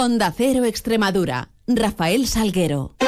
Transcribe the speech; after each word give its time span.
Onda 0.00 0.32
Cero 0.32 0.64
Extremadura. 0.64 1.50
Rafael 1.66 2.26
Salguero. 2.26 2.99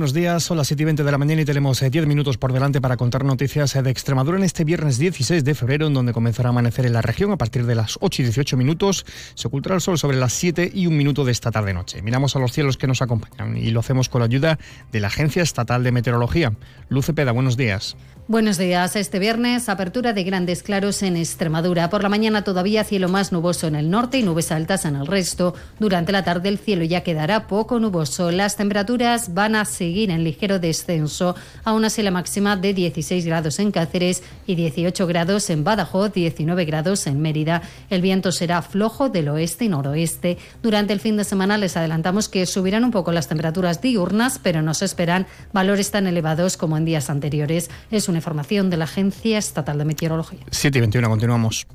Buenos 0.00 0.14
días, 0.14 0.44
son 0.44 0.56
las 0.56 0.66
7 0.68 0.82
y 0.82 0.86
20 0.86 1.04
de 1.04 1.12
la 1.12 1.18
mañana 1.18 1.42
y 1.42 1.44
tenemos 1.44 1.78
10 1.78 1.94
eh, 1.94 2.06
minutos 2.06 2.38
por 2.38 2.54
delante 2.54 2.80
para 2.80 2.96
contar 2.96 3.22
noticias 3.22 3.76
eh, 3.76 3.82
de 3.82 3.90
Extremadura 3.90 4.38
en 4.38 4.44
este 4.44 4.64
viernes 4.64 4.96
16 4.96 5.44
de 5.44 5.54
febrero, 5.54 5.88
en 5.88 5.92
donde 5.92 6.14
comenzará 6.14 6.48
a 6.48 6.52
amanecer 6.52 6.86
en 6.86 6.94
la 6.94 7.02
región 7.02 7.32
a 7.32 7.36
partir 7.36 7.66
de 7.66 7.74
las 7.74 7.98
8 8.00 8.22
y 8.22 8.24
18 8.24 8.56
minutos. 8.56 9.04
Se 9.34 9.48
ocultará 9.48 9.74
el 9.74 9.82
sol 9.82 9.98
sobre 9.98 10.16
las 10.16 10.32
7 10.32 10.70
y 10.72 10.86
un 10.86 10.96
minuto 10.96 11.26
de 11.26 11.32
esta 11.32 11.50
tarde-noche. 11.50 12.00
Miramos 12.00 12.34
a 12.34 12.38
los 12.38 12.50
cielos 12.50 12.78
que 12.78 12.86
nos 12.86 13.02
acompañan 13.02 13.58
y 13.58 13.72
lo 13.72 13.80
hacemos 13.80 14.08
con 14.08 14.20
la 14.20 14.24
ayuda 14.24 14.58
de 14.90 15.00
la 15.00 15.08
Agencia 15.08 15.42
Estatal 15.42 15.84
de 15.84 15.92
Meteorología. 15.92 16.54
Luce 16.88 17.12
Peda, 17.12 17.32
buenos 17.32 17.58
días. 17.58 17.94
Buenos 18.30 18.58
días. 18.58 18.94
Este 18.94 19.18
viernes, 19.18 19.68
apertura 19.68 20.12
de 20.12 20.22
grandes 20.22 20.62
claros 20.62 21.02
en 21.02 21.16
Extremadura. 21.16 21.90
Por 21.90 22.04
la 22.04 22.08
mañana 22.08 22.44
todavía 22.44 22.84
cielo 22.84 23.08
más 23.08 23.32
nuboso 23.32 23.66
en 23.66 23.74
el 23.74 23.90
norte 23.90 24.18
y 24.18 24.22
nubes 24.22 24.52
altas 24.52 24.84
en 24.84 24.94
el 24.94 25.08
resto. 25.08 25.52
Durante 25.80 26.12
la 26.12 26.22
tarde 26.22 26.48
el 26.48 26.58
cielo 26.58 26.84
ya 26.84 27.02
quedará 27.02 27.48
poco 27.48 27.80
nuboso. 27.80 28.30
Las 28.30 28.56
temperaturas 28.56 29.34
van 29.34 29.56
a 29.56 29.64
seguir 29.64 29.89
en 29.98 30.24
ligero 30.24 30.58
descenso. 30.58 31.34
Aún 31.64 31.84
así 31.84 32.02
la 32.02 32.10
máxima 32.10 32.56
de 32.56 32.72
16 32.72 33.26
grados 33.26 33.58
en 33.58 33.72
Cáceres 33.72 34.22
y 34.46 34.54
18 34.54 35.06
grados 35.06 35.50
en 35.50 35.64
Badajoz, 35.64 36.12
19 36.12 36.64
grados 36.64 37.06
en 37.06 37.20
Mérida. 37.20 37.62
El 37.90 38.02
viento 38.02 38.32
será 38.32 38.62
flojo 38.62 39.08
del 39.08 39.28
oeste 39.28 39.64
y 39.66 39.68
noroeste. 39.68 40.38
Durante 40.62 40.92
el 40.92 41.00
fin 41.00 41.16
de 41.16 41.24
semana 41.24 41.58
les 41.58 41.76
adelantamos 41.76 42.28
que 42.28 42.46
subirán 42.46 42.84
un 42.84 42.90
poco 42.90 43.12
las 43.12 43.28
temperaturas 43.28 43.80
diurnas, 43.82 44.38
pero 44.42 44.62
no 44.62 44.74
se 44.74 44.84
esperan 44.84 45.26
valores 45.52 45.90
tan 45.90 46.06
elevados 46.06 46.56
como 46.56 46.76
en 46.76 46.84
días 46.84 47.10
anteriores. 47.10 47.70
Es 47.90 48.08
una 48.08 48.18
información 48.18 48.70
de 48.70 48.76
la 48.76 48.84
Agencia 48.84 49.38
Estatal 49.38 49.78
de 49.78 49.84
Meteorología. 49.84 50.40
7 50.50 50.78
y 50.78 50.80
21, 50.80 51.08
continuamos. 51.08 51.66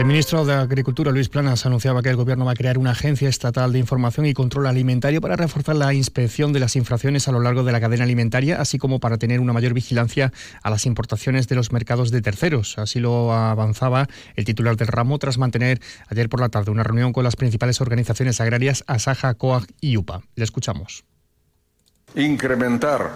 El 0.00 0.06
ministro 0.06 0.46
de 0.46 0.54
Agricultura, 0.54 1.12
Luis 1.12 1.28
Planas, 1.28 1.66
anunciaba 1.66 2.00
que 2.00 2.08
el 2.08 2.16
Gobierno 2.16 2.46
va 2.46 2.52
a 2.52 2.54
crear 2.54 2.78
una 2.78 2.92
agencia 2.92 3.28
estatal 3.28 3.70
de 3.70 3.78
información 3.78 4.24
y 4.24 4.32
control 4.32 4.66
alimentario 4.66 5.20
para 5.20 5.36
reforzar 5.36 5.76
la 5.76 5.92
inspección 5.92 6.54
de 6.54 6.58
las 6.58 6.74
infracciones 6.74 7.28
a 7.28 7.32
lo 7.32 7.40
largo 7.40 7.64
de 7.64 7.72
la 7.72 7.82
cadena 7.82 8.04
alimentaria, 8.04 8.62
así 8.62 8.78
como 8.78 8.98
para 8.98 9.18
tener 9.18 9.40
una 9.40 9.52
mayor 9.52 9.74
vigilancia 9.74 10.32
a 10.62 10.70
las 10.70 10.86
importaciones 10.86 11.48
de 11.48 11.54
los 11.54 11.70
mercados 11.70 12.10
de 12.10 12.22
terceros. 12.22 12.78
Así 12.78 12.98
lo 12.98 13.34
avanzaba 13.34 14.08
el 14.36 14.46
titular 14.46 14.74
del 14.78 14.88
ramo 14.88 15.18
tras 15.18 15.36
mantener 15.36 15.82
ayer 16.08 16.30
por 16.30 16.40
la 16.40 16.48
tarde 16.48 16.70
una 16.70 16.82
reunión 16.82 17.12
con 17.12 17.22
las 17.22 17.36
principales 17.36 17.82
organizaciones 17.82 18.40
agrarias 18.40 18.84
Asaja, 18.86 19.34
COAG 19.34 19.66
y 19.82 19.98
UPA. 19.98 20.22
Le 20.34 20.44
escuchamos 20.44 21.04
incrementar 22.14 23.12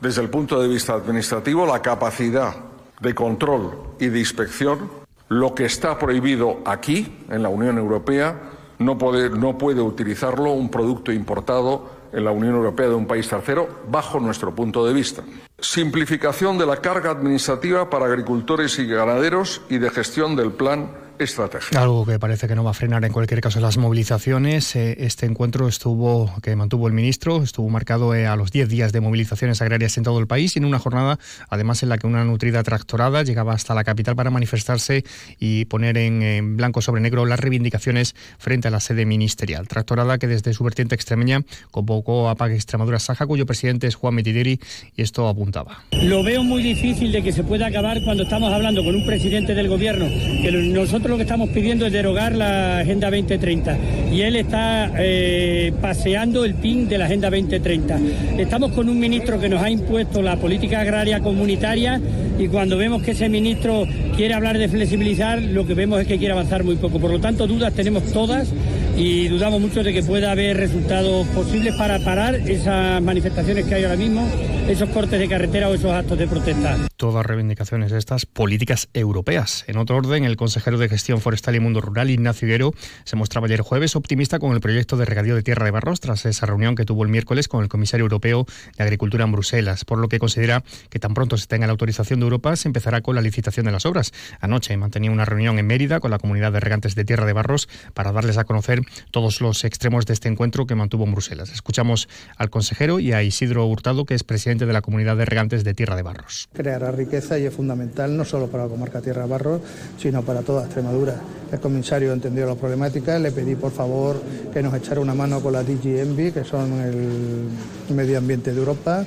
desde 0.00 0.20
el 0.20 0.30
punto 0.30 0.60
de 0.60 0.66
vista 0.66 0.94
administrativo 0.94 1.64
la 1.64 1.80
capacidad 1.80 2.56
de 3.00 3.14
control 3.14 3.94
y 4.00 4.08
de 4.08 4.18
inspección. 4.18 5.03
Lo 5.28 5.54
que 5.54 5.64
está 5.64 5.98
prohibido 5.98 6.60
aquí, 6.64 7.24
en 7.30 7.42
la 7.42 7.48
Unión 7.48 7.78
Europea, 7.78 8.40
no 8.78 8.98
puede, 8.98 9.30
no 9.30 9.56
puede 9.56 9.80
utilizarlo 9.80 10.52
un 10.52 10.70
producto 10.70 11.12
importado 11.12 11.90
en 12.12 12.24
la 12.24 12.30
Unión 12.30 12.54
Europea 12.54 12.88
de 12.88 12.94
un 12.94 13.06
país 13.06 13.28
tercero, 13.28 13.68
bajo 13.88 14.20
nuestro 14.20 14.54
punto 14.54 14.86
de 14.86 14.92
vista. 14.92 15.22
Simplificación 15.58 16.58
de 16.58 16.66
la 16.66 16.76
carga 16.76 17.10
administrativa 17.10 17.90
para 17.90 18.06
agricultores 18.06 18.78
y 18.78 18.86
ganaderos 18.86 19.62
y 19.68 19.78
de 19.78 19.90
gestión 19.90 20.36
del 20.36 20.52
plan 20.52 20.90
estrategia. 21.18 21.80
Algo 21.80 22.04
que 22.04 22.18
parece 22.18 22.48
que 22.48 22.54
no 22.54 22.64
va 22.64 22.70
a 22.70 22.74
frenar 22.74 23.04
en 23.04 23.12
cualquier 23.12 23.40
caso 23.40 23.60
las 23.60 23.76
movilizaciones. 23.76 24.74
Eh, 24.76 24.96
este 25.00 25.26
encuentro 25.26 25.68
estuvo 25.68 26.32
que 26.42 26.56
mantuvo 26.56 26.86
el 26.88 26.92
ministro 26.92 27.42
estuvo 27.42 27.68
marcado 27.68 28.14
eh, 28.14 28.26
a 28.26 28.36
los 28.36 28.50
10 28.50 28.68
días 28.68 28.92
de 28.92 29.00
movilizaciones 29.00 29.62
agrarias 29.62 29.96
en 29.96 30.04
todo 30.04 30.18
el 30.18 30.26
país 30.26 30.56
y 30.56 30.58
en 30.58 30.64
una 30.64 30.78
jornada 30.78 31.18
además 31.48 31.82
en 31.82 31.88
la 31.88 31.98
que 31.98 32.06
una 32.06 32.24
nutrida 32.24 32.62
tractorada 32.62 33.22
llegaba 33.22 33.52
hasta 33.52 33.74
la 33.74 33.84
capital 33.84 34.16
para 34.16 34.30
manifestarse 34.30 35.04
y 35.38 35.66
poner 35.66 35.96
en, 35.98 36.56
blanco 36.56 36.82
sobre 36.82 37.00
negro 37.00 37.26
las 37.26 37.40
reivindicaciones 37.40 38.14
frente 38.38 38.68
a 38.68 38.70
la 38.70 38.80
sede 38.80 39.06
ministerial. 39.06 39.68
Tractorada 39.68 40.18
que 40.18 40.26
desde 40.26 40.52
su 40.52 40.64
vertiente 40.64 40.94
extremeña 40.94 41.42
convocó 41.70 42.28
a 42.28 42.34
Pague 42.34 42.54
Extremadura 42.54 42.98
Saja, 42.98 43.26
cuyo 43.26 43.46
presidente 43.46 43.86
es 43.86 43.94
Juan 43.94 44.14
Metideri 44.14 44.60
y 44.96 45.02
esto 45.02 45.28
apuntaba. 45.28 45.84
Lo 45.92 46.22
veo 46.22 46.42
muy 46.42 46.62
difícil 46.62 47.12
de 47.12 47.22
que 47.22 47.32
se 47.32 47.44
pueda 47.44 47.66
acabar 47.66 48.02
cuando 48.02 48.24
estamos 48.24 48.52
hablando 48.52 48.84
con 48.84 48.94
un 48.94 49.06
presidente 49.06 49.54
del 49.54 49.68
gobierno 49.68 50.06
que 50.42 50.50
nosotros 50.52 51.03
lo 51.10 51.16
que 51.16 51.22
estamos 51.22 51.50
pidiendo 51.50 51.86
es 51.86 51.92
derogar 51.92 52.34
la 52.34 52.78
Agenda 52.78 53.10
2030 53.10 53.78
y 54.12 54.22
él 54.22 54.36
está 54.36 54.92
eh, 54.96 55.72
paseando 55.80 56.44
el 56.44 56.54
pin 56.54 56.88
de 56.88 56.98
la 56.98 57.06
Agenda 57.06 57.30
2030. 57.30 57.98
Estamos 58.38 58.72
con 58.72 58.88
un 58.88 58.98
ministro 58.98 59.40
que 59.40 59.48
nos 59.48 59.62
ha 59.62 59.70
impuesto 59.70 60.22
la 60.22 60.36
política 60.36 60.80
agraria 60.80 61.20
comunitaria 61.20 62.00
y 62.38 62.48
cuando 62.48 62.76
vemos 62.76 63.02
que 63.02 63.12
ese 63.12 63.28
ministro 63.28 63.84
quiere 64.16 64.34
hablar 64.34 64.58
de 64.58 64.68
flexibilizar, 64.68 65.42
lo 65.42 65.66
que 65.66 65.74
vemos 65.74 66.00
es 66.00 66.06
que 66.06 66.18
quiere 66.18 66.32
avanzar 66.32 66.64
muy 66.64 66.76
poco. 66.76 66.98
Por 66.98 67.10
lo 67.10 67.20
tanto, 67.20 67.46
dudas 67.46 67.72
tenemos 67.74 68.04
todas 68.12 68.52
y 68.96 69.28
dudamos 69.28 69.60
mucho 69.60 69.82
de 69.82 69.92
que 69.92 70.02
pueda 70.02 70.32
haber 70.32 70.56
resultados 70.56 71.26
posibles 71.28 71.74
para 71.76 71.98
parar 71.98 72.34
esas 72.34 73.02
manifestaciones 73.02 73.64
que 73.64 73.74
hay 73.74 73.84
ahora 73.84 73.96
mismo, 73.96 74.26
esos 74.68 74.88
cortes 74.88 75.18
de 75.18 75.28
carretera 75.28 75.68
o 75.68 75.74
esos 75.74 75.92
actos 75.92 76.18
de 76.18 76.26
protesta. 76.26 76.78
Todas 76.96 77.26
reivindicaciones 77.26 77.90
de 77.92 77.98
estas 77.98 78.24
políticas 78.24 78.88
europeas. 78.94 79.64
En 79.66 79.76
otro 79.76 79.96
orden, 79.96 80.24
el 80.24 80.36
consejero 80.36 80.78
de 80.78 80.88
Gestión 80.88 81.20
Forestal 81.20 81.54
y 81.54 81.60
Mundo 81.60 81.82
Rural, 81.82 82.08
Ignacio 82.08 82.48
Higuero, 82.48 82.72
se 83.04 83.16
mostraba 83.16 83.46
ayer 83.46 83.60
jueves 83.60 83.94
optimista 83.94 84.38
con 84.38 84.52
el 84.52 84.60
proyecto 84.60 84.96
de 84.96 85.04
regadío 85.04 85.34
de 85.34 85.42
tierra 85.42 85.66
de 85.66 85.70
Barros 85.70 86.00
tras 86.00 86.24
esa 86.24 86.46
reunión 86.46 86.76
que 86.76 86.86
tuvo 86.86 87.02
el 87.02 87.10
miércoles 87.10 87.46
con 87.46 87.62
el 87.62 87.68
comisario 87.68 88.04
europeo 88.04 88.46
de 88.78 88.84
Agricultura 88.84 89.24
en 89.24 89.32
Bruselas, 89.32 89.84
por 89.84 89.98
lo 89.98 90.08
que 90.08 90.18
considera 90.18 90.64
que 90.88 90.98
tan 90.98 91.12
pronto 91.12 91.36
se 91.36 91.46
tenga 91.46 91.66
la 91.66 91.72
autorización 91.72 92.20
de 92.20 92.24
Europa 92.24 92.56
se 92.56 92.68
empezará 92.68 93.02
con 93.02 93.16
la 93.16 93.20
licitación 93.20 93.66
de 93.66 93.72
las 93.72 93.84
obras. 93.84 94.12
Anoche 94.40 94.74
mantenía 94.78 95.10
una 95.10 95.26
reunión 95.26 95.58
en 95.58 95.66
Mérida 95.66 96.00
con 96.00 96.10
la 96.10 96.18
comunidad 96.18 96.52
de 96.52 96.60
regantes 96.60 96.94
de 96.94 97.04
tierra 97.04 97.26
de 97.26 97.34
Barros 97.34 97.68
para 97.92 98.12
darles 98.12 98.38
a 98.38 98.44
conocer 98.44 98.80
todos 99.10 99.42
los 99.42 99.64
extremos 99.64 100.06
de 100.06 100.14
este 100.14 100.28
encuentro 100.28 100.66
que 100.66 100.74
mantuvo 100.74 101.04
en 101.04 101.12
Bruselas. 101.12 101.50
Escuchamos 101.50 102.08
al 102.36 102.48
consejero 102.48 102.98
y 102.98 103.12
a 103.12 103.22
Isidro 103.22 103.66
Hurtado, 103.66 104.06
que 104.06 104.14
es 104.14 104.24
presidente 104.24 104.53
de 104.58 104.72
la 104.72 104.82
comunidad 104.82 105.16
de 105.16 105.24
regantes 105.24 105.64
de 105.64 105.74
Tierra 105.74 105.96
de 105.96 106.02
Barros. 106.02 106.48
Creará 106.52 106.90
riqueza 106.90 107.38
y 107.38 107.46
es 107.46 107.54
fundamental 107.54 108.16
no 108.16 108.24
solo 108.24 108.46
para 108.48 108.64
la 108.64 108.70
comarca 108.70 109.00
Tierra 109.00 109.22
de 109.22 109.28
Barros, 109.28 109.60
sino 109.98 110.22
para 110.22 110.42
toda 110.42 110.64
Extremadura. 110.64 111.16
El 111.50 111.60
comisario 111.60 112.12
entendió 112.12 112.46
la 112.46 112.54
problemática, 112.54 113.18
le 113.18 113.32
pedí 113.32 113.54
por 113.54 113.72
favor 113.72 114.20
que 114.52 114.62
nos 114.62 114.74
echara 114.74 115.00
una 115.00 115.14
mano 115.14 115.40
con 115.40 115.52
la 115.52 115.62
DG 115.62 116.32
que 116.32 116.44
son 116.44 116.72
el 116.80 117.94
medio 117.94 118.18
ambiente 118.18 118.52
de 118.52 118.58
Europa 118.58 119.04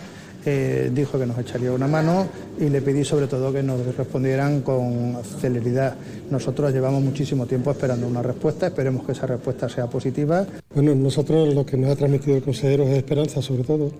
eh, 0.50 0.90
dijo 0.94 1.20
que 1.20 1.26
nos 1.26 1.38
echaría 1.40 1.74
una 1.74 1.88
mano 1.88 2.26
y 2.58 2.70
le 2.70 2.82
pedí 2.82 3.04
sobre 3.04 3.28
todo 3.28 3.52
que 3.52 3.62
nos 3.62 3.84
respondieran 3.98 4.62
con 4.62 5.18
celeridad. 5.42 5.96
Nosotros 6.32 6.72
llevamos 6.72 7.04
muchísimo 7.04 7.46
tiempo 7.46 7.72
esperando 7.72 8.08
una 8.08 8.22
respuesta, 8.22 8.68
esperemos 8.68 9.06
que 9.06 9.12
esa 9.12 9.28
respuesta 9.28 9.68
sea 9.68 9.88
positiva. 9.88 10.46
Bueno, 10.74 10.96
nosotros 10.96 11.54
lo 11.54 11.66
que 11.66 11.76
nos 11.76 11.92
ha 11.92 11.98
transmitido 11.98 12.38
el 12.38 12.44
consejero 12.44 12.84
es 12.84 12.98
esperanza 12.98 13.42
sobre 13.42 13.64
todo. 13.64 13.92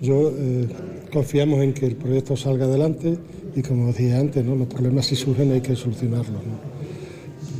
Yo 0.00 0.32
eh, 0.36 0.66
confiamos 1.12 1.60
en 1.62 1.72
que 1.72 1.86
el 1.86 1.96
proyecto 1.96 2.36
salga 2.36 2.66
adelante 2.66 3.16
y 3.54 3.62
como 3.62 3.88
decía 3.88 4.18
antes, 4.18 4.44
los 4.44 4.66
problemas 4.66 5.06
si 5.06 5.16
surgen 5.16 5.52
hay 5.52 5.60
que 5.60 5.76
solucionarlos. 5.76 6.42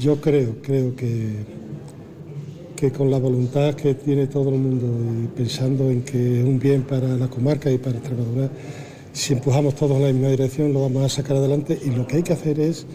Yo 0.01 0.21
creo, 0.21 0.57
creo 0.63 0.95
que 0.97 1.55
que 2.85 2.91
con 2.91 3.11
la 3.11 3.19
voluntad 3.19 3.75
que 3.75 3.95
tiene 3.95 4.27
todo 4.27 4.51
el 4.51 4.59
mundo 4.59 4.87
y 5.23 5.29
pensando 5.29 5.91
en 5.91 6.03
que 6.03 6.41
es 6.41 6.45
un 6.45 6.59
bien 6.59 6.83
para 6.83 7.09
la 7.17 7.29
comarca 7.29 7.71
y 7.71 7.79
para 7.79 7.99
Extremadura, 7.99 8.51
si 9.13 9.33
empujamos 9.33 9.75
todos 9.75 9.97
en 9.97 10.03
la 10.03 10.13
misma 10.13 10.29
dirección 10.29 10.73
lo 10.73 10.83
vamos 10.83 11.05
a 11.05 11.09
sacar 11.09 11.37
adelante 11.37 11.79
y 11.85 11.91
lo 11.91 12.07
que 12.07 12.17
hay 12.17 12.23
que 12.23 12.33
hacer 12.33 12.59
es 12.59 12.87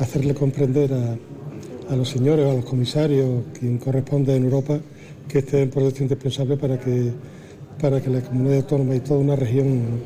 hacerle 0.00 0.34
comprender 0.34 0.90
a, 0.92 1.96
los 1.96 2.08
señores, 2.08 2.46
a 2.46 2.54
los 2.54 2.64
comisarios, 2.64 3.44
quien 3.58 3.78
corresponde 3.78 4.34
en 4.34 4.44
Europa, 4.44 4.80
que 5.28 5.38
este 5.38 5.60
es 5.60 5.64
un 5.66 5.70
proyecto 5.70 6.02
indispensable 6.02 6.56
para 6.56 6.78
que, 6.80 7.12
para 7.80 8.00
que 8.00 8.10
la 8.10 8.20
comunidad 8.20 8.58
autónoma 8.58 8.94
y 8.94 9.00
toda 9.00 9.20
una 9.20 9.36
región 9.36 10.02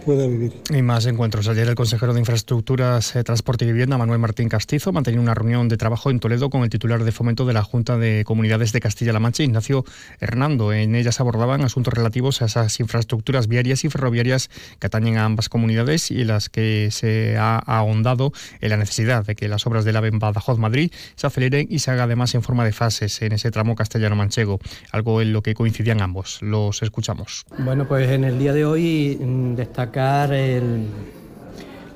pueda 0.00 0.26
vivir. 0.26 0.52
Y 0.70 0.82
más 0.82 1.06
encuentros. 1.06 1.48
Ayer 1.48 1.68
el 1.68 1.74
consejero 1.74 2.12
de 2.12 2.20
Infraestructuras, 2.20 3.16
eh, 3.16 3.24
Transporte 3.24 3.64
y 3.64 3.68
Vivienda, 3.68 3.98
Manuel 3.98 4.18
Martín 4.18 4.48
Castizo, 4.48 4.92
mantenía 4.92 5.20
una 5.20 5.34
reunión 5.34 5.68
de 5.68 5.76
trabajo 5.76 6.10
en 6.10 6.20
Toledo 6.20 6.50
con 6.50 6.62
el 6.62 6.70
titular 6.70 7.04
de 7.04 7.12
fomento 7.12 7.46
de 7.46 7.52
la 7.52 7.62
Junta 7.62 7.96
de 7.96 8.24
Comunidades 8.24 8.72
de 8.72 8.80
Castilla-La 8.80 9.20
Mancha, 9.20 9.42
Ignacio 9.42 9.84
Hernando. 10.20 10.72
En 10.72 10.94
ellas 10.94 11.16
se 11.16 11.22
abordaban 11.22 11.62
asuntos 11.62 11.94
relativos 11.94 12.42
a 12.42 12.46
esas 12.46 12.78
infraestructuras 12.80 13.46
viarias 13.46 13.84
y 13.84 13.90
ferroviarias 13.90 14.50
que 14.78 14.86
atañen 14.86 15.18
a 15.18 15.24
ambas 15.24 15.48
comunidades 15.48 16.10
y 16.10 16.22
en 16.22 16.28
las 16.28 16.48
que 16.48 16.88
se 16.90 17.36
ha 17.36 17.58
ahondado 17.58 18.32
en 18.60 18.70
la 18.70 18.76
necesidad 18.76 19.24
de 19.24 19.34
que 19.34 19.48
las 19.48 19.66
obras 19.66 19.84
del 19.84 19.96
AVE 19.96 20.10
Badajoz-Madrid 20.12 20.92
se 21.14 21.26
aceleren 21.26 21.66
y 21.70 21.80
se 21.80 21.90
haga 21.90 22.04
además 22.04 22.34
en 22.34 22.42
forma 22.42 22.64
de 22.64 22.72
fases 22.72 23.22
en 23.22 23.32
ese 23.32 23.50
tramo 23.50 23.74
castellano-manchego, 23.74 24.58
algo 24.92 25.20
en 25.20 25.32
lo 25.32 25.42
que 25.42 25.54
coincidían 25.54 26.00
ambos. 26.00 26.42
Los 26.42 26.82
escuchamos. 26.82 27.44
Bueno, 27.58 27.86
pues 27.86 28.08
en 28.10 28.24
el 28.24 28.38
día 28.38 28.52
de 28.52 28.64
hoy 28.64 29.18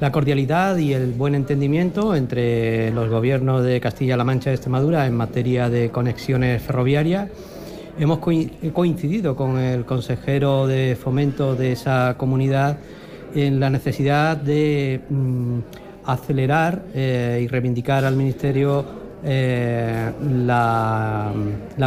la 0.01 0.13
cordialidad 0.13 0.77
y 0.77 0.93
el 0.93 1.13
buen 1.13 1.35
entendimiento 1.35 2.15
entre 2.15 2.91
los 2.91 3.09
gobiernos 3.09 3.65
de 3.65 3.81
Castilla-La 3.81 4.25
Mancha 4.25 4.51
y 4.51 4.55
Extremadura 4.55 5.07
en 5.07 5.17
materia 5.17 5.71
de 5.71 5.91
conexiones 5.91 6.63
ferroviarias. 6.63 7.31
Hemos 7.99 8.19
coincidido 8.19 9.37
con 9.37 9.59
el 9.59 9.85
consejero 9.85 10.67
de 10.67 10.97
fomento 11.01 11.55
de 11.55 11.73
esa 11.73 12.17
comunidad 12.19 12.79
en 13.35 13.61
la 13.61 13.71
necesidad 13.71 14.37
de 14.37 15.01
mm, 15.09 15.59
acelerar 16.05 16.83
eh, 16.95 17.41
y 17.45 17.49
reivindicar 17.49 18.05
al 18.05 18.17
Ministerio 18.17 18.85
eh, 19.25 20.13
la, 20.45 21.33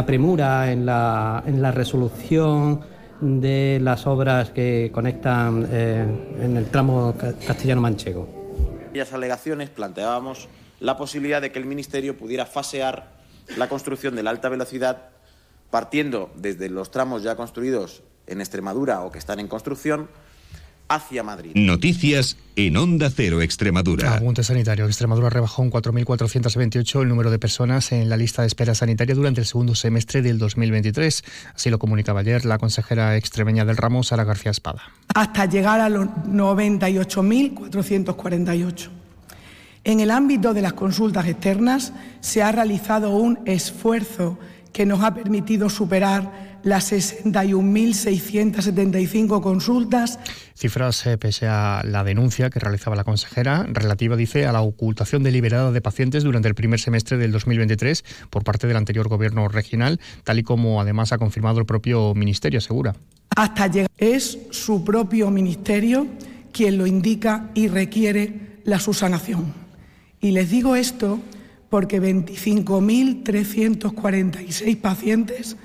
premura 0.04 0.72
en 0.72 0.84
la, 0.84 1.42
en 1.46 1.62
la, 1.62 1.70
resolución 1.70 2.80
de 3.20 3.78
las 3.82 4.06
obras 4.06 4.50
que 4.50 4.90
conectan 4.92 5.68
eh, 5.70 6.04
en 6.40 6.56
el 6.56 6.66
tramo 6.66 7.14
castellano-manchego. 7.46 8.28
Las 8.94 9.12
alegaciones 9.12 9.70
planteábamos 9.70 10.48
la 10.80 10.96
posibilidad 10.96 11.42
de 11.42 11.52
que 11.52 11.58
el 11.58 11.66
Ministerio 11.66 12.16
pudiera 12.16 12.46
fasear 12.46 13.18
la 13.56 13.68
construcción 13.68 14.14
de 14.14 14.22
la 14.22 14.30
alta 14.30 14.48
velocidad 14.48 15.10
partiendo 15.70 16.30
desde 16.36 16.68
los 16.68 16.90
tramos 16.90 17.22
ya 17.22 17.36
construidos 17.36 18.02
en 18.26 18.40
Extremadura 18.40 19.02
o 19.02 19.10
que 19.10 19.18
están 19.18 19.40
en 19.40 19.48
construcción 19.48 20.08
hacia 20.88 21.22
Madrid. 21.22 21.52
Noticias 21.54 22.36
en 22.56 22.76
Onda 22.76 23.08
Cero 23.10 23.40
Extremadura. 23.42 24.14
Apunte 24.14 24.42
sanitario. 24.42 24.86
Extremadura 24.86 25.30
rebajó 25.30 25.62
en 25.62 25.70
4.428 25.70 27.02
el 27.02 27.08
número 27.08 27.30
de 27.30 27.38
personas 27.38 27.92
en 27.92 28.08
la 28.08 28.16
lista 28.16 28.42
de 28.42 28.48
espera 28.48 28.74
sanitaria 28.74 29.14
durante 29.14 29.40
el 29.40 29.46
segundo 29.46 29.74
semestre 29.74 30.22
del 30.22 30.38
2023. 30.38 31.24
Así 31.54 31.70
lo 31.70 31.78
comunicaba 31.78 32.20
ayer 32.20 32.44
la 32.44 32.58
consejera 32.58 33.16
extremeña 33.16 33.64
del 33.64 33.76
ramo, 33.76 34.02
Sara 34.02 34.24
García 34.24 34.50
Espada. 34.50 34.82
Hasta 35.14 35.46
llegar 35.46 35.80
a 35.80 35.88
los 35.88 36.06
98.448. 36.06 38.88
En 39.84 40.00
el 40.00 40.10
ámbito 40.10 40.52
de 40.52 40.62
las 40.62 40.72
consultas 40.72 41.28
externas 41.28 41.92
se 42.20 42.42
ha 42.42 42.50
realizado 42.50 43.10
un 43.10 43.38
esfuerzo 43.46 44.36
que 44.72 44.84
nos 44.84 45.00
ha 45.02 45.14
permitido 45.14 45.70
superar 45.70 46.47
las 46.62 46.92
61.675 46.92 49.40
consultas. 49.40 50.20
Cifras 50.54 51.06
eh, 51.06 51.16
pese 51.18 51.46
a 51.46 51.82
la 51.84 52.04
denuncia 52.04 52.50
que 52.50 52.58
realizaba 52.58 52.96
la 52.96 53.04
consejera 53.04 53.64
relativa, 53.68 54.16
dice, 54.16 54.44
a 54.46 54.52
la 54.52 54.60
ocultación 54.60 55.22
deliberada 55.22 55.72
de 55.72 55.80
pacientes 55.80 56.24
durante 56.24 56.48
el 56.48 56.54
primer 56.54 56.80
semestre 56.80 57.16
del 57.16 57.32
2023 57.32 58.04
por 58.30 58.44
parte 58.44 58.66
del 58.66 58.76
anterior 58.76 59.08
gobierno 59.08 59.48
regional, 59.48 59.98
tal 60.24 60.38
y 60.38 60.42
como 60.42 60.78
además 60.80 61.12
ha 61.12 61.18
confirmado 61.18 61.60
el 61.60 61.66
propio 61.66 62.14
ministerio, 62.14 62.58
asegura. 62.58 62.96
Hasta 63.36 63.66
llegar 63.68 63.90
es 63.98 64.38
su 64.50 64.82
propio 64.84 65.30
ministerio 65.30 66.06
quien 66.52 66.78
lo 66.78 66.86
indica 66.86 67.50
y 67.54 67.68
requiere 67.68 68.60
la 68.64 68.80
subsanación. 68.80 69.52
Y 70.20 70.32
les 70.32 70.50
digo 70.50 70.74
esto 70.74 71.20
porque 71.70 72.02
25.346 72.02 74.80
pacientes 74.80 75.56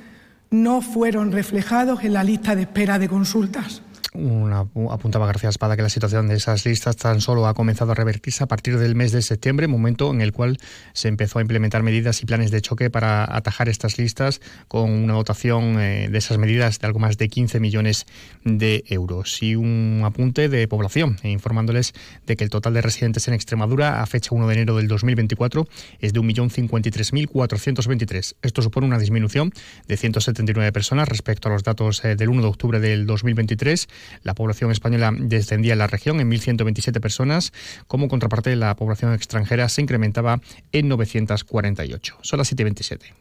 no 0.54 0.82
fueron 0.82 1.32
reflejados 1.32 2.04
en 2.04 2.14
la 2.14 2.24
lista 2.24 2.56
de 2.56 2.62
espera 2.62 3.00
de 3.00 3.10
consultas. 3.10 3.82
Una, 4.14 4.68
apuntaba 4.92 5.26
García 5.26 5.50
Espada 5.50 5.76
que 5.76 5.82
la 5.82 5.90
situación 5.90 6.28
de 6.28 6.36
esas 6.36 6.66
listas 6.66 6.98
tan 6.98 7.20
solo 7.20 7.48
ha 7.48 7.56
comenzado 7.56 7.94
a 7.94 7.96
revertirse 7.96 8.44
a 8.44 8.48
partir 8.48 8.78
del 8.78 8.94
mes 8.94 9.12
de 9.12 9.24
septiembre, 9.24 9.68
momento 9.68 10.12
en 10.12 10.22
el 10.22 10.32
cual 10.32 10.60
se 10.94 11.08
empezó 11.08 11.40
a 11.40 11.42
implementar 11.42 11.82
medidas 11.82 12.22
y 12.22 12.26
planes 12.26 12.52
de 12.52 12.62
choque 12.62 12.92
para 12.92 13.24
atajar 13.36 13.70
estas 13.70 13.98
listas 13.98 14.40
con 14.68 14.92
una 14.92 15.14
dotación 15.14 15.80
eh, 15.80 16.10
de 16.12 16.18
esas 16.18 16.38
medidas 16.38 16.80
de 16.80 16.86
algo 16.86 17.00
más 17.00 17.18
de 17.18 17.28
15 17.28 17.60
millones 17.60 18.06
de 18.44 18.84
euros. 18.88 19.42
Y 19.42 19.56
un 19.56 20.04
apunte 20.06 20.48
de 20.48 20.68
población, 20.68 21.18
eh, 21.24 21.32
informándoles 21.32 21.94
de 22.28 22.36
que 22.36 22.44
el 22.44 22.52
total 22.52 22.76
de 22.76 22.82
residentes 22.82 23.28
en 23.28 23.34
Extremadura 23.34 24.04
a 24.04 24.06
fecha 24.06 24.36
1 24.36 24.48
de 24.48 24.54
enero 24.54 24.78
del 24.78 24.88
2024 24.88 25.68
es 26.00 26.14
de 26.14 26.20
1.053.423. 26.20 28.36
Esto 28.44 28.62
supone 28.62 28.86
una 28.86 29.00
disminución 29.00 29.52
de 29.88 29.98
179 29.98 30.72
personas 30.72 31.10
respecto 31.10 31.50
a 31.50 31.52
los 31.52 31.64
datos 31.64 32.06
eh, 32.06 32.16
del 32.16 32.30
1 32.30 32.44
de 32.44 32.48
octubre 32.48 32.80
del 32.80 33.08
2023 33.08 33.88
la 34.24 34.34
población 34.34 34.72
española 34.72 35.12
descendía 35.18 35.74
en 35.74 35.80
la 35.80 35.88
región 35.88 36.20
en 36.20 36.30
1.127 36.30 37.00
personas, 37.00 37.54
como 37.88 38.08
contraparte 38.08 38.56
la 38.56 38.76
población 38.76 39.14
extranjera 39.14 39.70
se 39.70 39.82
incrementaba 39.82 40.40
en 40.72 40.88
948. 40.88 42.18
Son 42.22 42.38
las 42.38 42.54
7.27. 42.54 43.14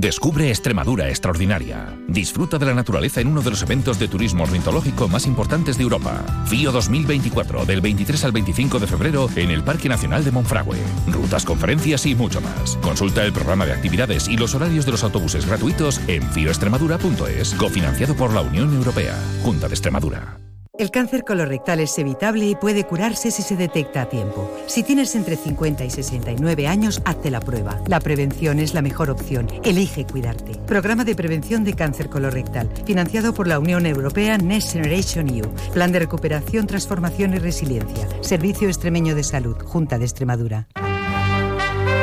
Descubre 0.00 0.48
Extremadura 0.48 1.08
Extraordinaria. 1.08 1.92
Disfruta 2.06 2.56
de 2.56 2.66
la 2.66 2.74
naturaleza 2.74 3.20
en 3.20 3.26
uno 3.26 3.42
de 3.42 3.50
los 3.50 3.62
eventos 3.62 3.98
de 3.98 4.06
turismo 4.06 4.44
ornitológico 4.44 5.08
más 5.08 5.26
importantes 5.26 5.76
de 5.76 5.82
Europa. 5.82 6.24
FIO 6.46 6.70
2024, 6.70 7.66
del 7.66 7.80
23 7.80 8.24
al 8.24 8.32
25 8.32 8.78
de 8.78 8.86
febrero 8.86 9.28
en 9.34 9.50
el 9.50 9.64
Parque 9.64 9.88
Nacional 9.88 10.24
de 10.24 10.30
Monfragüe. 10.30 10.78
Rutas, 11.08 11.44
conferencias 11.44 12.06
y 12.06 12.14
mucho 12.14 12.40
más. 12.40 12.76
Consulta 12.76 13.24
el 13.24 13.32
programa 13.32 13.66
de 13.66 13.72
actividades 13.72 14.28
y 14.28 14.36
los 14.36 14.54
horarios 14.54 14.86
de 14.86 14.92
los 14.92 15.02
autobuses 15.02 15.46
gratuitos 15.46 16.00
en 16.06 16.22
fioextremadura.es, 16.22 17.54
cofinanciado 17.54 18.14
por 18.14 18.32
la 18.32 18.42
Unión 18.42 18.72
Europea, 18.74 19.18
Junta 19.42 19.66
de 19.66 19.74
Extremadura. 19.74 20.47
El 20.78 20.92
cáncer 20.92 21.24
colorectal 21.24 21.80
es 21.80 21.98
evitable 21.98 22.46
y 22.46 22.54
puede 22.54 22.84
curarse 22.84 23.32
si 23.32 23.42
se 23.42 23.56
detecta 23.56 24.02
a 24.02 24.08
tiempo. 24.08 24.48
Si 24.68 24.84
tienes 24.84 25.16
entre 25.16 25.34
50 25.34 25.84
y 25.84 25.90
69 25.90 26.68
años, 26.68 27.02
hazte 27.04 27.32
la 27.32 27.40
prueba. 27.40 27.80
La 27.88 27.98
prevención 27.98 28.60
es 28.60 28.74
la 28.74 28.80
mejor 28.80 29.10
opción. 29.10 29.48
Elige 29.64 30.06
cuidarte. 30.06 30.52
Programa 30.68 31.04
de 31.04 31.16
prevención 31.16 31.64
de 31.64 31.74
cáncer 31.74 32.08
colorectal, 32.08 32.70
financiado 32.86 33.34
por 33.34 33.48
la 33.48 33.58
Unión 33.58 33.86
Europea 33.86 34.38
Next 34.38 34.74
Generation 34.74 35.28
EU. 35.28 35.52
Plan 35.74 35.90
de 35.90 35.98
recuperación, 35.98 36.68
transformación 36.68 37.34
y 37.34 37.38
resiliencia. 37.38 38.06
Servicio 38.20 38.68
Extremeño 38.68 39.16
de 39.16 39.24
Salud, 39.24 39.56
Junta 39.60 39.98
de 39.98 40.04
Extremadura. 40.04 40.68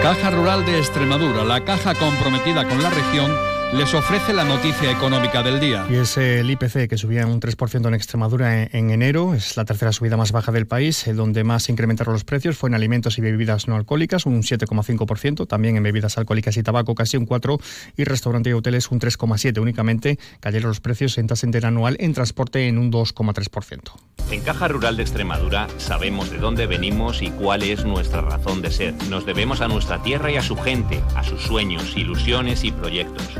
Caja 0.01 0.31
Rural 0.31 0.65
de 0.65 0.79
Extremadura, 0.79 1.45
la 1.45 1.63
caja 1.63 1.95
comprometida 1.95 2.67
con 2.67 2.83
la 2.83 2.89
región 2.89 3.54
les 3.73 3.93
ofrece 3.93 4.33
la 4.33 4.43
noticia 4.43 4.91
económica 4.91 5.43
del 5.43 5.59
día. 5.59 5.85
Y 5.89 5.95
es 5.95 6.17
el 6.17 6.49
IPC 6.49 6.87
que 6.87 6.97
subía 6.97 7.25
un 7.25 7.41
3% 7.41 7.87
en 7.87 7.93
Extremadura 7.93 8.63
en, 8.63 8.89
enero. 8.89 9.33
Es 9.33 9.57
la 9.57 9.65
tercera 9.65 9.91
subida 9.91 10.17
más 10.17 10.31
baja 10.31 10.51
del 10.51 10.67
país. 10.67 11.05
Donde 11.13 11.43
más 11.43 11.63
se 11.63 11.71
incrementaron 11.71 12.13
los 12.13 12.23
precios 12.23 12.57
fue 12.57 12.69
en 12.69 12.75
alimentos 12.75 13.17
y 13.17 13.21
bebidas 13.21 13.67
no 13.67 13.75
alcohólicas, 13.75 14.25
un 14.25 14.43
7,5%. 14.43 15.47
También 15.47 15.77
en 15.77 15.83
bebidas 15.83 16.17
alcohólicas 16.17 16.55
y 16.57 16.63
tabaco, 16.63 16.95
casi 16.95 17.17
un 17.17 17.27
4%. 17.27 17.61
Y 17.97 18.03
restaurante 18.03 18.49
y 18.49 18.53
hoteles, 18.53 18.91
un 18.91 18.99
3,7%. 18.99 19.59
Únicamente 19.59 20.19
cayeron 20.39 20.69
los 20.69 20.79
precios 20.79 21.17
en 21.17 21.27
tasa 21.27 21.45
interanual 21.45 21.97
en 21.99 22.13
transporte 22.13 22.67
en 22.67 22.77
un 22.77 22.91
2,3%. 22.91 23.91
En 24.31 24.41
Caja 24.41 24.67
Rural 24.67 24.97
de 24.97 25.03
Extremadura 25.03 25.67
sabemos 25.77 26.31
de 26.31 26.37
dónde 26.37 26.65
venimos 26.65 27.21
y 27.21 27.29
cuál 27.29 27.63
es 27.63 27.85
nuestra 27.85 28.21
razón 28.21 28.61
de 28.61 28.71
ser. 28.71 28.93
Nos 29.09 29.25
debemos 29.25 29.61
a 29.61 29.67
nuestra 29.67 30.01
tierra 30.01 30.31
y 30.31 30.37
a 30.37 30.41
su 30.41 30.55
gente, 30.55 31.01
a 31.15 31.23
sus 31.23 31.41
sueños, 31.43 31.95
ilusiones 31.95 32.63
y 32.63 32.71
proyectos. 32.71 33.39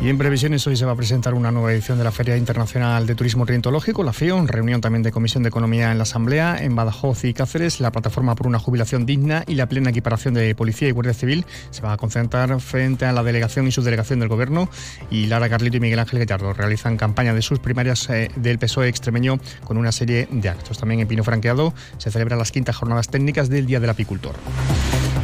Y 0.00 0.10
en 0.10 0.16
previsiones 0.16 0.64
hoy 0.68 0.76
se 0.76 0.84
va 0.84 0.92
a 0.92 0.96
presentar 0.96 1.34
una 1.34 1.50
nueva 1.50 1.72
edición 1.72 1.98
de 1.98 2.04
la 2.04 2.12
Feria 2.12 2.36
Internacional 2.36 3.04
de 3.04 3.16
Turismo 3.16 3.42
Orientológico, 3.42 4.04
la 4.04 4.12
FIO, 4.12 4.46
reunión 4.46 4.80
también 4.80 5.02
de 5.02 5.10
Comisión 5.10 5.42
de 5.42 5.48
Economía 5.48 5.90
en 5.90 5.98
la 5.98 6.04
Asamblea, 6.04 6.56
en 6.62 6.76
Badajoz 6.76 7.24
y 7.24 7.34
Cáceres, 7.34 7.80
la 7.80 7.90
plataforma 7.90 8.36
por 8.36 8.46
una 8.46 8.60
jubilación 8.60 9.06
digna 9.06 9.42
y 9.48 9.56
la 9.56 9.66
plena 9.66 9.90
equiparación 9.90 10.34
de 10.34 10.54
Policía 10.54 10.88
y 10.88 10.92
Guardia 10.92 11.14
Civil 11.14 11.44
se 11.70 11.82
va 11.82 11.94
a 11.94 11.96
concentrar 11.96 12.60
frente 12.60 13.06
a 13.06 13.12
la 13.12 13.24
delegación 13.24 13.66
y 13.66 13.72
subdelegación 13.72 14.20
del 14.20 14.28
Gobierno 14.28 14.68
y 15.10 15.26
Lara 15.26 15.48
Carlito 15.48 15.78
y 15.78 15.80
Miguel 15.80 15.98
Ángel 15.98 16.20
Gallardo 16.20 16.52
realizan 16.52 16.96
campaña 16.96 17.34
de 17.34 17.42
sus 17.42 17.58
primarias 17.58 18.08
eh, 18.08 18.30
del 18.36 18.60
PSOE 18.60 18.86
extremeño 18.86 19.40
con 19.64 19.78
una 19.78 19.90
serie 19.90 20.28
de 20.30 20.48
actos. 20.48 20.78
También 20.78 21.00
en 21.00 21.08
Pino 21.08 21.24
Franqueado 21.24 21.74
se 21.98 22.12
celebran 22.12 22.38
las 22.38 22.52
quintas 22.52 22.76
jornadas 22.76 23.08
técnicas 23.08 23.48
del 23.48 23.66
Día 23.66 23.80
del 23.80 23.90
Apicultor. 23.90 24.36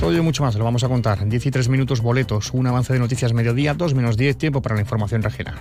Todo 0.04 0.14
y 0.14 0.20
mucho 0.20 0.42
más 0.42 0.54
lo 0.54 0.64
vamos 0.64 0.84
a 0.84 0.88
contar. 0.88 1.26
10 1.26 1.46
y 1.46 1.50
3 1.50 1.70
minutos 1.70 2.02
boletos, 2.02 2.52
un 2.52 2.66
avance 2.66 2.92
de 2.92 2.98
noticias 2.98 3.32
mediodía, 3.32 3.72
2 3.72 3.94
menos 3.94 4.18
10 4.18 4.36
tiempo 4.36 4.60
para 4.60 4.74
la 4.74 4.82
información 4.82 5.22
regional. 5.22 5.54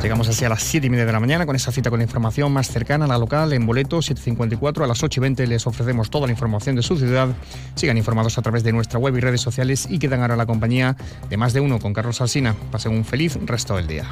Llegamos 0.00 0.28
así 0.28 0.44
a 0.44 0.48
las 0.48 0.62
7 0.62 0.86
y 0.86 0.90
media 0.90 1.04
de 1.04 1.10
la 1.10 1.18
mañana 1.18 1.44
con 1.44 1.56
esa 1.56 1.72
cita 1.72 1.90
con 1.90 1.98
la 1.98 2.04
información 2.04 2.52
más 2.52 2.68
cercana 2.68 3.06
a 3.06 3.08
la 3.08 3.18
local 3.18 3.52
en 3.52 3.66
boleto 3.66 4.00
754. 4.00 4.84
A 4.84 4.86
las 4.86 5.02
8 5.02 5.18
y 5.18 5.22
20 5.22 5.46
les 5.48 5.66
ofrecemos 5.66 6.08
toda 6.08 6.28
la 6.28 6.32
información 6.34 6.76
de 6.76 6.82
su 6.82 6.96
ciudad. 6.96 7.34
Sigan 7.74 7.98
informados 7.98 8.38
a 8.38 8.42
través 8.42 8.62
de 8.62 8.70
nuestra 8.70 9.00
web 9.00 9.16
y 9.16 9.20
redes 9.20 9.40
sociales 9.40 9.88
y 9.90 9.98
quedan 9.98 10.20
ahora 10.20 10.36
la 10.36 10.46
compañía 10.46 10.96
de 11.28 11.36
más 11.36 11.52
de 11.52 11.58
uno 11.58 11.80
con 11.80 11.92
Carlos 11.92 12.20
Alsina. 12.20 12.54
Pasen 12.70 12.92
un 12.92 13.04
feliz 13.04 13.40
resto 13.44 13.74
del 13.74 13.88
día. 13.88 14.04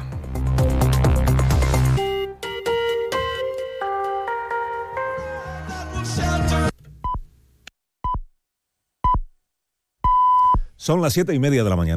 Son 10.87 11.01
las 11.01 11.11
siete 11.11 11.33
y 11.33 11.39
media 11.39 11.65
de 11.65 11.69
la 11.69 11.75
mañana. 11.75 11.85